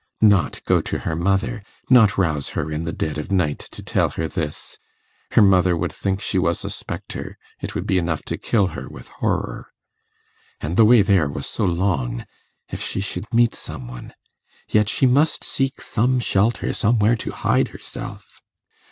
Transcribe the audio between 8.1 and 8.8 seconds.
to kill